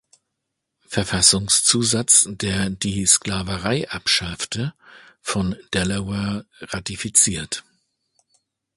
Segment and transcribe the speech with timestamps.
[0.87, 4.73] Verfassungszusatz, der die Sklaverei abschaffte,
[5.21, 7.63] von Delaware ratifiziert.